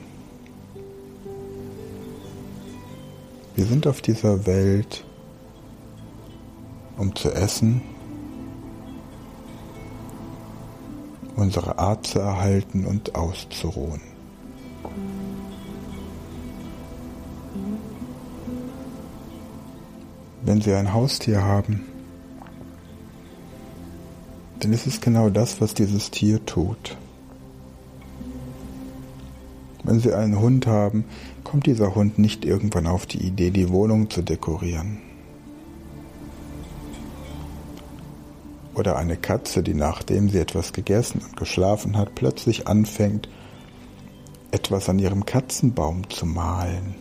Wir 3.55 3.67
sind 3.67 3.87
auf 3.87 4.03
dieser 4.03 4.47
Welt, 4.47 5.05
um 6.97 7.15
zu 7.15 7.31
essen, 7.33 7.83
unsere 11.37 11.79
Art 11.79 12.07
zu 12.07 12.19
erhalten 12.19 12.87
und 12.87 13.15
auszuruhen. 13.15 14.01
Wenn 20.43 20.61
Sie 20.61 20.73
ein 20.73 20.93
Haustier 20.93 21.43
haben, 21.43 21.96
denn 24.63 24.73
es 24.73 24.87
ist 24.87 25.03
genau 25.03 25.31
das, 25.31 25.61
was 25.61 25.75
dieses 25.75 26.11
Tier 26.11 26.45
tut. 26.45 26.97
Wenn 29.85 30.01
Sie 30.01 30.13
einen 30.13 30.41
Hund 30.41 30.67
haben, 30.67 31.05
kommt 31.45 31.67
dieser 31.67 31.95
Hund 31.95 32.19
nicht 32.19 32.45
irgendwann 32.45 32.87
auf 32.89 33.07
die 33.07 33.25
Idee, 33.25 33.51
die 33.51 33.69
Wohnung 33.69 34.11
zu 34.11 34.23
dekorieren. 34.23 34.99
Oder 38.75 38.97
eine 38.97 39.17
Katze, 39.17 39.63
die 39.63 39.75
nachdem 39.75 40.29
sie 40.29 40.39
etwas 40.39 40.73
gegessen 40.73 41.23
und 41.25 41.37
geschlafen 41.37 41.97
hat, 41.97 42.15
plötzlich 42.15 42.67
anfängt, 42.67 43.29
etwas 44.51 44.89
an 44.89 44.99
ihrem 44.99 45.25
Katzenbaum 45.25 46.11
zu 46.11 46.27
malen, 46.27 46.97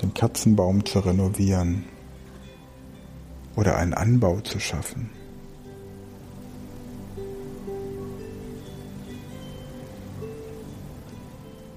den 0.00 0.14
Katzenbaum 0.14 0.86
zu 0.86 1.00
renovieren 1.00 1.84
oder 3.56 3.76
einen 3.76 3.94
Anbau 3.94 4.40
zu 4.40 4.58
schaffen. 4.58 5.10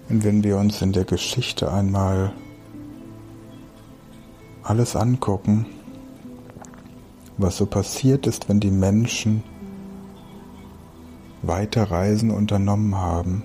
Und 0.10 0.24
wenn 0.24 0.44
wir 0.44 0.58
uns 0.58 0.82
in 0.82 0.92
der 0.92 1.06
Geschichte 1.06 1.72
einmal 1.72 2.34
alles 4.62 4.96
angucken, 4.96 5.66
was 7.38 7.58
so 7.58 7.66
passiert 7.66 8.28
ist, 8.28 8.48
wenn 8.48 8.60
die 8.60 8.72
Menschen 8.72 9.44
weiter 11.42 11.92
Reisen 11.92 12.32
unternommen 12.32 12.96
haben, 12.96 13.44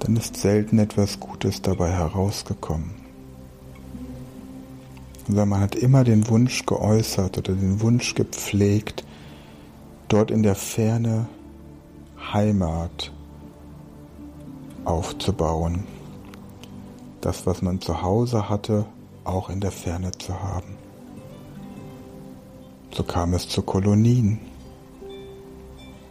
dann 0.00 0.16
ist 0.16 0.36
selten 0.36 0.78
etwas 0.78 1.18
Gutes 1.18 1.62
dabei 1.62 1.90
herausgekommen. 1.90 2.90
Sondern 5.26 5.48
man 5.48 5.60
hat 5.60 5.74
immer 5.74 6.04
den 6.04 6.28
Wunsch 6.28 6.66
geäußert 6.66 7.38
oder 7.38 7.54
den 7.54 7.80
Wunsch 7.80 8.14
gepflegt, 8.14 9.04
dort 10.14 10.30
in 10.30 10.44
der 10.44 10.54
Ferne 10.54 11.26
Heimat 12.32 13.10
aufzubauen. 14.84 15.82
Das, 17.20 17.46
was 17.48 17.62
man 17.62 17.80
zu 17.80 18.00
Hause 18.00 18.48
hatte, 18.48 18.86
auch 19.24 19.50
in 19.50 19.60
der 19.60 19.72
Ferne 19.72 20.12
zu 20.12 20.40
haben. 20.40 20.76
So 22.92 23.02
kam 23.02 23.34
es 23.34 23.48
zu 23.48 23.62
Kolonien, 23.62 24.38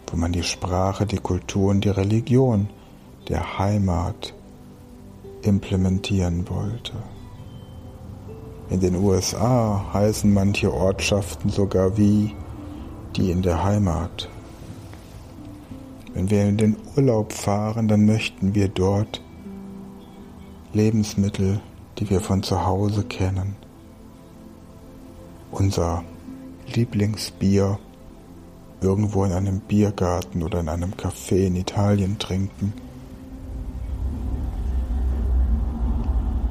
wo 0.08 0.18
man 0.18 0.34
die 0.34 0.44
Sprache, 0.44 1.06
die 1.06 1.20
Kultur 1.20 1.72
und 1.72 1.86
die 1.86 1.90
Religion 1.90 2.70
der 3.30 3.58
Heimat 3.58 4.34
implementieren 5.44 6.50
wollte. 6.50 6.92
In 8.70 8.82
den 8.82 8.96
USA 8.98 9.94
heißen 9.94 10.34
manche 10.34 10.74
Ortschaften 10.74 11.50
sogar 11.50 11.96
wie 11.96 12.36
die 13.14 13.32
in 13.32 13.42
der 13.42 13.64
Heimat. 13.64 14.30
Wenn 16.14 16.30
wir 16.30 16.44
in 16.48 16.58
den 16.58 16.76
Urlaub 16.96 17.34
fahren, 17.34 17.88
dann 17.88 18.06
möchten 18.06 18.54
wir 18.54 18.68
dort 18.68 19.22
Lebensmittel, 20.74 21.60
die 21.98 22.10
wir 22.10 22.22
von 22.22 22.44
zu 22.44 22.66
Hause 22.66 23.04
kennen, 23.04 23.56
unser 25.52 26.04
Lieblingsbier 26.74 27.80
irgendwo 28.82 29.24
in 29.24 29.32
einem 29.32 29.60
Biergarten 29.60 30.44
oder 30.44 30.60
in 30.60 30.70
einem 30.70 30.92
Café 30.94 31.48
in 31.48 31.56
Italien 31.56 32.20
trinken. 32.20 32.74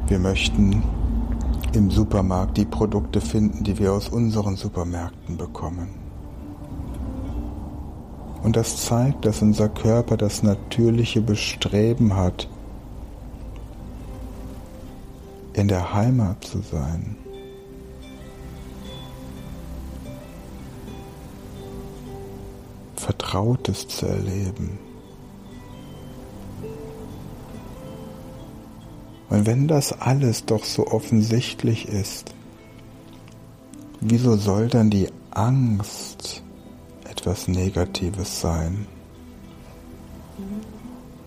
Wir 0.07 0.19
möchten 0.19 0.83
im 1.73 1.91
Supermarkt 1.91 2.59
die 2.59 2.65
Produkte 2.65 3.21
finden, 3.21 3.65
die 3.65 3.79
wir 3.79 3.93
aus 3.93 4.09
unseren 4.09 4.57
Supermärkten 4.57 5.37
bekommen. 5.37 6.02
Und 8.43 8.57
das 8.57 8.85
zeigt, 8.85 9.25
dass 9.25 9.41
unser 9.41 9.69
Körper 9.69 10.17
das 10.17 10.43
natürliche 10.43 11.21
Bestreben 11.21 12.17
hat, 12.17 12.49
in 15.53 15.69
der 15.69 15.95
Heimat 15.95 16.45
zu 16.45 16.61
sein. 16.61 17.17
Vertrautes 22.97 23.89
zu 23.89 24.07
erleben. 24.07 24.79
Und 29.29 29.47
wenn 29.47 29.67
das 29.67 29.99
alles 30.01 30.45
doch 30.45 30.65
so 30.65 30.87
offensichtlich 30.89 31.89
ist, 31.89 32.35
wieso 34.01 34.37
soll 34.37 34.69
dann 34.69 34.91
die 34.91 35.09
Angst 35.31 36.43
etwas 37.23 37.47
Negatives 37.47 38.41
sein. 38.41 38.85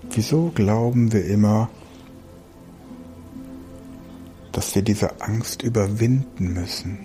Wieso 0.10 0.52
glauben 0.54 1.14
wir 1.14 1.24
immer, 1.26 1.70
dass 4.52 4.76
wir 4.76 4.82
diese 4.82 5.22
Angst 5.22 5.64
überwinden 5.64 6.52
müssen? 6.52 7.00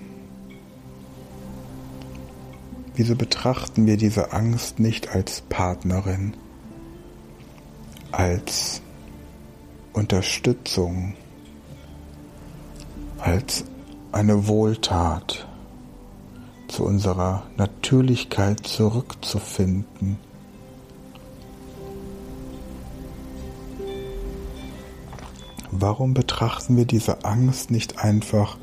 Wieso 2.96 3.14
betrachten 3.14 3.86
wir 3.86 3.96
diese 3.96 4.32
Angst 4.32 4.80
nicht 4.80 5.10
als 5.10 5.42
Partnerin, 5.42 6.34
als 8.10 8.82
Unterstützung, 9.92 11.14
als 13.20 13.64
eine 14.10 14.48
Wohltat? 14.48 15.46
Zu 16.70 16.84
unserer 16.84 17.42
Natürlichkeit 17.56 18.66
zurückzufinden. 18.66 20.18
Warum 25.72 26.14
betrachten 26.14 26.76
wir 26.76 26.84
diese 26.84 27.24
Angst 27.24 27.70
nicht 27.70 27.98
einfach 27.98 28.58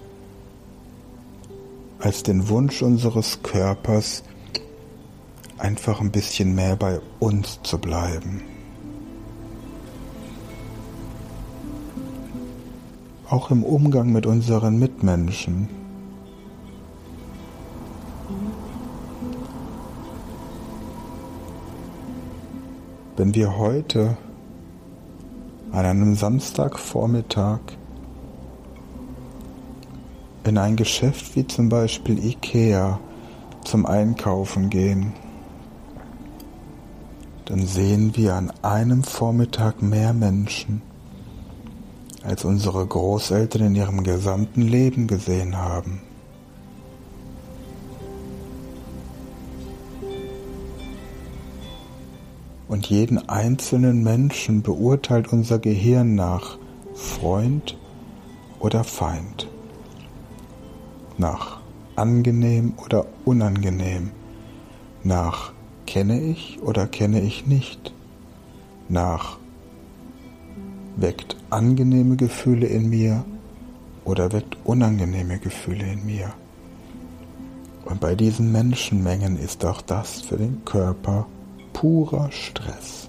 als 2.00 2.24
den 2.24 2.50
Wunsch 2.50 2.82
unseres 2.82 3.42
Körpers, 3.44 4.24
einfach 5.58 6.00
ein 6.02 6.12
bisschen 6.12 6.54
mehr 6.54 6.76
bei 6.76 7.00
uns 7.20 7.60
zu 7.64 7.80
bleiben? 7.80 8.44
Auch 13.30 13.52
im 13.52 13.64
Umgang 13.64 14.12
mit 14.12 14.26
unseren 14.26 14.78
Mitmenschen. 14.80 15.77
Wenn 23.18 23.34
wir 23.34 23.58
heute 23.58 24.16
an 25.72 25.86
einem 25.88 26.14
Samstagvormittag 26.14 27.62
in 30.44 30.60
ein 30.60 30.76
Geschäft 30.76 31.36
wie 31.36 31.48
zum 31.48 31.68
Beispiel 31.68 32.24
Ikea 32.24 33.00
zum 33.64 33.88
Einkaufen 33.88 34.70
gehen, 34.70 35.14
dann 37.46 37.66
sehen 37.66 38.16
wir 38.16 38.36
an 38.36 38.54
einem 38.62 39.04
Vormittag 39.04 39.82
mehr 39.82 40.14
Menschen, 40.14 40.84
als 42.22 42.46
unsere 42.46 42.86
Großeltern 42.86 43.64
in 43.64 43.76
ihrem 43.76 44.04
gesamten 44.04 44.62
Leben 44.62 45.08
gesehen 45.08 45.58
haben. 45.58 46.04
Und 52.68 52.88
jeden 52.88 53.30
einzelnen 53.30 54.04
Menschen 54.04 54.62
beurteilt 54.62 55.32
unser 55.32 55.60
Gehirn 55.60 56.16
nach 56.16 56.58
Freund 56.94 57.78
oder 58.60 58.84
Feind, 58.84 59.48
nach 61.18 61.62
angenehm 61.96 62.74
oder 62.84 63.06
unangenehm, 63.26 64.12
nach 65.04 65.54
kenne 65.86 66.20
ich 66.20 66.60
oder 66.62 66.88
kenne 66.88 67.22
ich 67.22 67.46
nicht, 67.46 67.94
nach 68.90 69.38
weckt 70.98 71.38
angenehme 71.50 72.16
Gefühle 72.16 72.68
in 72.68 72.90
mir 72.90 73.24
oder 74.04 74.32
weckt 74.34 74.58
unangenehme 74.66 75.40
Gefühle 75.40 75.86
in 75.86 76.06
mir. 76.06 76.34
Und 77.86 78.02
bei 78.02 78.16
diesen 78.16 78.52
Menschenmengen 78.52 79.38
ist 79.38 79.64
auch 79.64 79.82
das 79.82 80.20
für 80.22 80.38
den 80.38 80.66
Körper 80.66 81.28
purer 81.78 82.32
Stress. 82.32 83.08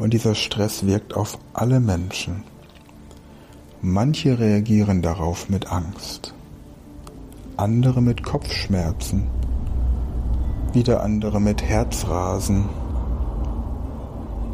Und 0.00 0.12
dieser 0.12 0.34
Stress 0.34 0.84
wirkt 0.84 1.14
auf 1.14 1.38
alle 1.52 1.78
Menschen. 1.78 2.42
Manche 3.82 4.36
reagieren 4.40 5.00
darauf 5.00 5.48
mit 5.48 5.70
Angst, 5.70 6.34
andere 7.56 8.02
mit 8.02 8.24
Kopfschmerzen, 8.24 9.28
wieder 10.72 11.04
andere 11.04 11.40
mit 11.40 11.62
Herzrasen, 11.62 12.64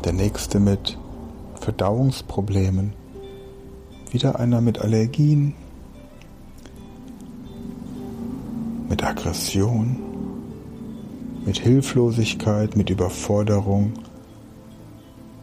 der 0.04 0.12
nächste 0.12 0.60
mit 0.60 0.98
Verdauungsproblemen, 1.60 2.92
wieder 4.10 4.38
einer 4.38 4.60
mit 4.60 4.82
Allergien, 4.82 5.54
Aggression, 9.04 9.96
mit 11.44 11.58
Hilflosigkeit, 11.58 12.74
mit 12.74 12.88
Überforderung, 12.88 13.92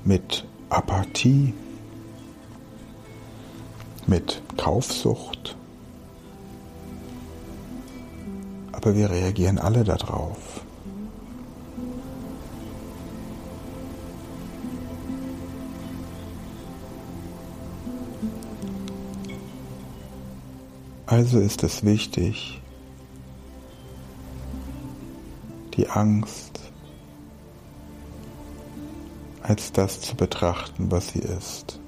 mit 0.03 0.45
Apathie, 0.69 1.53
mit 4.07 4.41
Kaufsucht. 4.57 5.55
Aber 8.71 8.95
wir 8.95 9.09
reagieren 9.11 9.59
alle 9.59 9.83
darauf. 9.83 10.61
Also 21.05 21.39
ist 21.39 21.63
es 21.63 21.83
wichtig, 21.83 22.60
die 25.73 25.89
Angst 25.89 26.71
als 29.41 29.71
das 29.71 30.01
zu 30.01 30.15
betrachten, 30.15 30.91
was 30.91 31.09
sie 31.09 31.19
ist. 31.19 31.79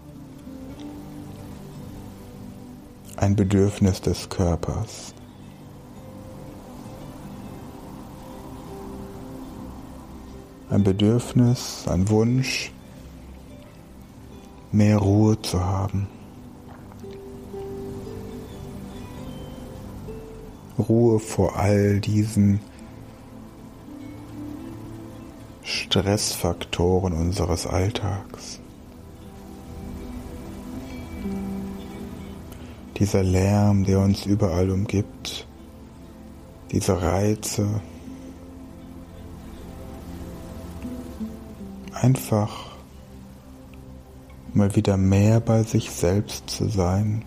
Ein 3.15 3.35
Bedürfnis 3.35 4.01
des 4.01 4.29
Körpers. 4.29 5.13
Ein 10.69 10.83
Bedürfnis, 10.83 11.85
ein 11.87 12.09
Wunsch, 12.09 12.71
mehr 14.71 14.97
Ruhe 14.97 15.39
zu 15.41 15.63
haben. 15.63 16.07
Ruhe 20.79 21.19
vor 21.19 21.55
all 21.55 21.99
diesen 21.99 22.59
Stressfaktoren 25.93 27.13
unseres 27.13 27.67
Alltags. 27.67 28.59
Dieser 32.97 33.21
Lärm, 33.21 33.83
der 33.83 33.99
uns 33.99 34.25
überall 34.25 34.71
umgibt, 34.71 35.45
diese 36.71 36.99
Reize, 36.99 37.79
einfach 41.93 42.71
mal 44.55 44.75
wieder 44.75 44.97
mehr 44.97 45.41
bei 45.41 45.61
sich 45.61 45.91
selbst 45.91 46.49
zu 46.49 46.69
sein, 46.69 47.23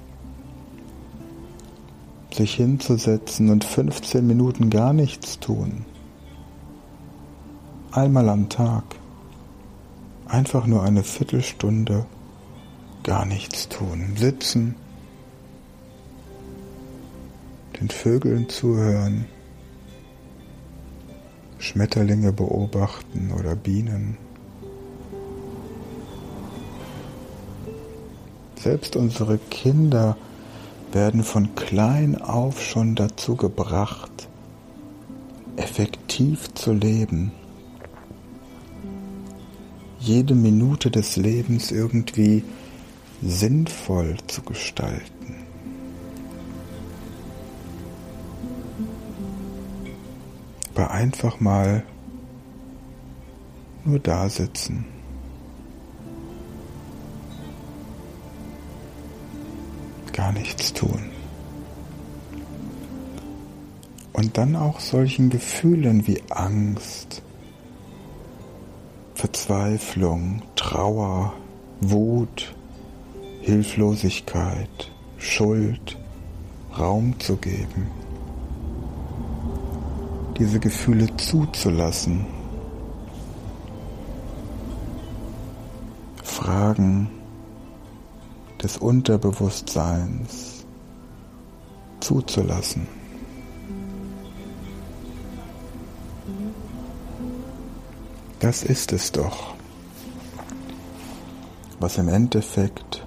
sich 2.33 2.55
hinzusetzen 2.57 3.48
und 3.50 3.62
15 3.62 4.26
Minuten 4.26 4.70
gar 4.70 4.92
nichts 4.92 5.38
tun 5.38 5.85
einmal 7.97 8.29
am 8.29 8.49
Tag. 8.49 8.85
Einfach 10.27 10.67
nur 10.67 10.83
eine 10.83 11.03
Viertelstunde 11.03 12.05
gar 13.03 13.25
nichts 13.25 13.69
tun, 13.69 14.17
sitzen, 14.17 14.75
den 17.81 17.89
Vögeln 17.89 18.49
zuhören, 18.49 19.27
Schmetterlinge 21.59 22.33
beobachten 22.33 23.33
oder 23.33 23.55
Bienen. 23.55 24.19
Selbst 28.57 28.97
unsere 28.97 29.39
Kinder 29.39 30.17
werden 30.93 31.23
von 31.23 31.55
klein 31.55 32.21
auf 32.21 32.63
schon 32.63 32.95
dazu 32.95 33.37
gebracht, 33.37 34.29
effektiv 35.57 36.53
zu 36.55 36.73
leben 36.73 37.33
jede 40.07 40.37
Minute 40.37 40.90
des 40.90 41.16
Lebens 41.16 41.73
irgendwie 41.73 42.45
sinnvoll 43.23 44.16
zu 44.29 44.42
gestalten. 44.42 45.35
Aber 50.75 50.90
einfach 50.90 51.40
mal 51.40 51.83
nur 53.85 53.99
da 53.99 54.29
sitzen. 54.29 54.85
Gar 60.12 60.33
nichts 60.33 60.73
tun. 60.73 61.11
Und 64.12 64.38
dann 64.38 64.55
auch 64.55 64.81
solchen 64.81 65.31
Gefühlen 65.31 66.07
wie 66.07 66.23
Angst, 66.31 67.23
Verzweiflung, 69.16 70.42
Trauer, 70.57 71.33
Wut, 71.81 72.55
Hilflosigkeit, 73.40 74.92
Schuld 75.16 75.96
Raum 76.79 77.18
zu 77.18 77.37
geben, 77.37 77.90
diese 80.38 80.61
Gefühle 80.61 81.16
zuzulassen, 81.16 82.26
Fragen 86.22 87.09
des 88.62 88.76
Unterbewusstseins 88.76 90.66
zuzulassen. 92.00 92.96
Das 98.47 98.63
ist 98.63 98.93
es 98.93 99.11
doch. 99.11 99.57
was 101.81 101.99
im 101.99 102.09
Endeffekt 102.09 103.05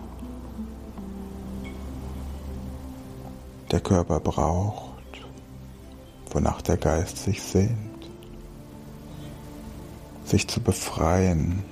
der 3.72 3.80
Körper 3.80 4.20
braucht, 4.20 5.26
wonach 6.32 6.62
der 6.62 6.76
Geist 6.76 7.20
sich 7.20 7.42
sehnt, 7.42 8.10
sich 10.26 10.46
zu 10.46 10.60
befreien 10.60 11.64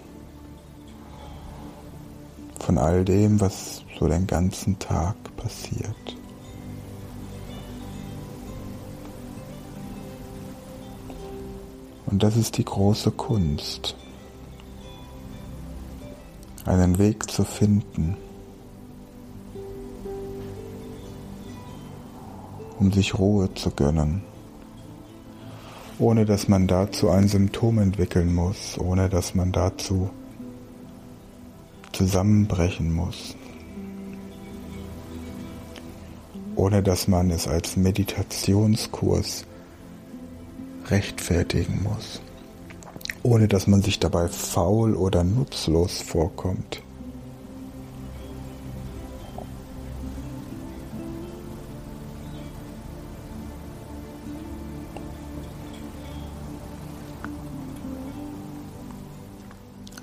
von 2.61 2.77
all 2.77 3.03
dem, 3.03 3.41
was 3.41 3.83
so 3.99 4.07
den 4.07 4.27
ganzen 4.27 4.79
Tag 4.79 5.17
passiert. 5.35 6.15
Und 12.07 12.23
das 12.23 12.37
ist 12.37 12.57
die 12.57 12.63
große 12.63 13.11
Kunst, 13.11 13.95
einen 16.65 16.97
Weg 16.97 17.29
zu 17.29 17.43
finden, 17.43 18.15
um 22.79 22.93
sich 22.93 23.19
Ruhe 23.19 23.53
zu 23.55 23.71
gönnen, 23.71 24.23
ohne 25.99 26.25
dass 26.25 26.47
man 26.47 26.67
dazu 26.67 27.09
ein 27.09 27.27
Symptom 27.27 27.79
entwickeln 27.79 28.33
muss, 28.33 28.77
ohne 28.79 29.09
dass 29.09 29.35
man 29.35 29.51
dazu 29.51 30.09
zusammenbrechen 31.91 32.93
muss, 32.93 33.35
ohne 36.55 36.81
dass 36.81 37.09
man 37.09 37.31
es 37.31 37.49
als 37.49 37.75
Meditationskurs 37.75 39.45
rechtfertigen 40.89 41.83
muss, 41.83 42.21
ohne 43.23 43.47
dass 43.47 43.67
man 43.67 43.81
sich 43.81 43.99
dabei 43.99 44.27
faul 44.27 44.95
oder 44.95 45.23
nutzlos 45.23 46.01
vorkommt. 46.01 46.81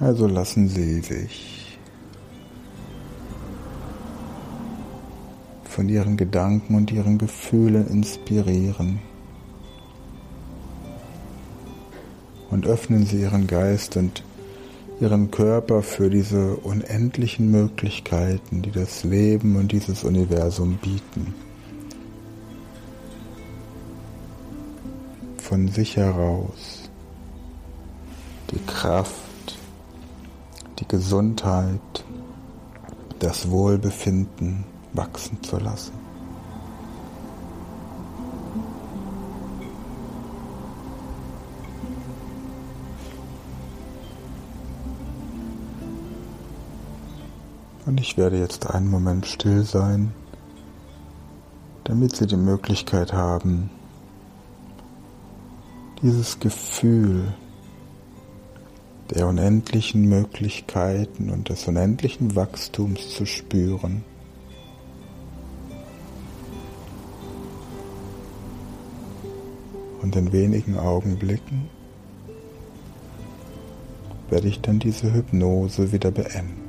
Also 0.01 0.27
lassen 0.27 0.69
Sie 0.69 1.01
sich 1.01 1.79
von 5.65 5.89
Ihren 5.89 6.19
Gedanken 6.19 6.75
und 6.75 6.93
Ihren 6.93 7.17
Gefühlen 7.17 7.89
inspirieren. 7.89 9.01
Und 12.55 12.69
öffnen 12.69 13.05
Sie 13.05 13.21
Ihren 13.21 13.49
Geist 13.49 13.97
und 13.97 14.23
Ihren 15.01 15.33
Körper 15.33 15.83
für 15.83 16.09
diese 16.09 16.55
unendlichen 16.55 17.51
Möglichkeiten, 17.51 18.63
die 18.63 18.71
das 18.71 19.03
Leben 19.03 19.57
und 19.57 19.73
dieses 19.73 20.05
Universum 20.05 20.77
bieten. 20.77 21.35
Von 25.39 25.67
sich 25.67 25.97
heraus 25.97 26.89
die 28.53 28.65
Kraft, 28.67 29.59
die 30.79 30.87
Gesundheit, 30.87 32.05
das 33.19 33.51
Wohlbefinden 33.51 34.65
wachsen 34.93 35.43
zu 35.43 35.59
lassen. 35.59 36.04
Und 47.87 48.01
ich 48.01 48.17
werde 48.17 48.39
jetzt 48.39 48.71
einen 48.71 48.89
Moment 48.89 49.27
still 49.27 49.63
sein, 49.63 50.13
damit 51.85 52.17
Sie 52.17 52.27
die 52.27 52.37
Möglichkeit 52.37 53.13
haben, 53.13 53.69
dieses 56.01 56.41
Gefühl 56.41 57.35
der 59.11 59.29
unendlichen 59.29 60.09
Möglichkeiten 60.09 61.29
und 61.29 61.51
des 61.51 61.69
unendlichen 61.69 62.35
Wachstums 62.35 63.11
zu 63.11 63.27
spüren. 63.27 64.03
Und 70.01 70.17
in 70.17 70.33
wenigen 70.33 70.79
Augenblicken 70.79 71.69
werde 74.31 74.49
ich 74.49 74.61
dann 74.63 74.79
diese 74.79 75.13
Hypnose 75.13 75.93
wieder 75.93 76.11
beenden. 76.11 76.64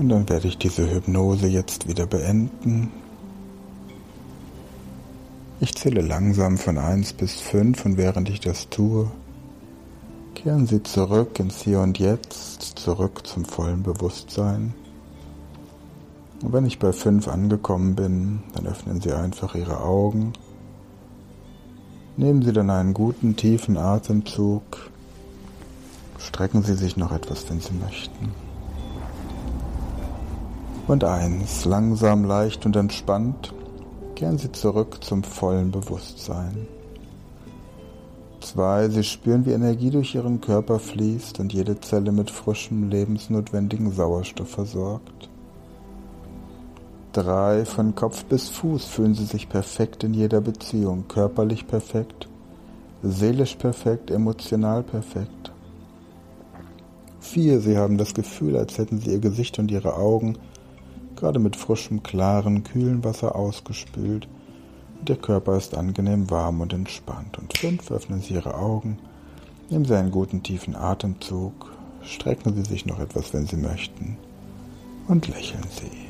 Und 0.00 0.08
dann 0.08 0.30
werde 0.30 0.48
ich 0.48 0.56
diese 0.56 0.90
Hypnose 0.90 1.46
jetzt 1.46 1.86
wieder 1.86 2.06
beenden. 2.06 2.90
Ich 5.60 5.74
zähle 5.74 6.00
langsam 6.00 6.56
von 6.56 6.78
1 6.78 7.12
bis 7.12 7.38
5 7.42 7.84
und 7.84 7.98
während 7.98 8.30
ich 8.30 8.40
das 8.40 8.70
tue, 8.70 9.10
kehren 10.34 10.66
Sie 10.66 10.82
zurück 10.82 11.38
ins 11.38 11.60
Hier 11.60 11.80
und 11.80 11.98
Jetzt, 11.98 12.62
zurück 12.78 13.26
zum 13.26 13.44
vollen 13.44 13.82
Bewusstsein. 13.82 14.72
Und 16.40 16.54
wenn 16.54 16.64
ich 16.64 16.78
bei 16.78 16.94
5 16.94 17.28
angekommen 17.28 17.94
bin, 17.94 18.42
dann 18.54 18.66
öffnen 18.66 19.02
Sie 19.02 19.12
einfach 19.12 19.54
Ihre 19.54 19.82
Augen. 19.82 20.32
Nehmen 22.16 22.40
Sie 22.40 22.54
dann 22.54 22.70
einen 22.70 22.94
guten 22.94 23.36
tiefen 23.36 23.76
Atemzug. 23.76 24.62
Strecken 26.18 26.62
Sie 26.62 26.74
sich 26.74 26.96
noch 26.96 27.12
etwas, 27.12 27.50
wenn 27.50 27.60
Sie 27.60 27.74
möchten. 27.74 28.49
Und 30.90 31.04
eins, 31.04 31.66
langsam, 31.66 32.24
leicht 32.24 32.66
und 32.66 32.74
entspannt, 32.74 33.54
kehren 34.16 34.38
Sie 34.38 34.50
zurück 34.50 35.04
zum 35.04 35.22
vollen 35.22 35.70
Bewusstsein. 35.70 36.66
Zwei, 38.40 38.88
Sie 38.88 39.04
spüren, 39.04 39.46
wie 39.46 39.52
Energie 39.52 39.90
durch 39.90 40.16
Ihren 40.16 40.40
Körper 40.40 40.80
fließt 40.80 41.38
und 41.38 41.52
jede 41.52 41.78
Zelle 41.78 42.10
mit 42.10 42.28
frischem, 42.28 42.90
lebensnotwendigen 42.90 43.92
Sauerstoff 43.92 44.48
versorgt. 44.48 45.30
Drei, 47.12 47.64
von 47.64 47.94
Kopf 47.94 48.24
bis 48.24 48.48
Fuß 48.48 48.86
fühlen 48.86 49.14
Sie 49.14 49.26
sich 49.26 49.48
perfekt 49.48 50.02
in 50.02 50.12
jeder 50.12 50.40
Beziehung, 50.40 51.06
körperlich 51.06 51.68
perfekt, 51.68 52.28
seelisch 53.04 53.54
perfekt, 53.54 54.10
emotional 54.10 54.82
perfekt. 54.82 55.52
Vier, 57.20 57.60
Sie 57.60 57.78
haben 57.78 57.96
das 57.96 58.12
Gefühl, 58.12 58.56
als 58.56 58.76
hätten 58.76 58.98
Sie 58.98 59.12
Ihr 59.12 59.20
Gesicht 59.20 59.60
und 59.60 59.70
Ihre 59.70 59.94
Augen 59.94 60.36
gerade 61.20 61.38
mit 61.38 61.54
frischem, 61.54 62.02
klaren, 62.02 62.64
kühlen 62.64 63.04
Wasser 63.04 63.36
ausgespült. 63.36 64.26
Der 65.02 65.16
Körper 65.16 65.56
ist 65.56 65.76
angenehm 65.76 66.30
warm 66.30 66.60
und 66.60 66.72
entspannt. 66.72 67.38
Und 67.38 67.56
fünf, 67.56 67.90
öffnen 67.90 68.20
Sie 68.20 68.34
Ihre 68.34 68.54
Augen, 68.54 68.98
nehmen 69.68 69.84
Sie 69.84 69.94
einen 69.94 70.10
guten 70.10 70.42
tiefen 70.42 70.74
Atemzug, 70.74 71.72
strecken 72.02 72.54
Sie 72.54 72.68
sich 72.68 72.86
noch 72.86 72.98
etwas, 73.00 73.32
wenn 73.32 73.46
Sie 73.46 73.56
möchten, 73.56 74.16
und 75.08 75.28
lächeln 75.28 75.64
Sie. 75.70 76.09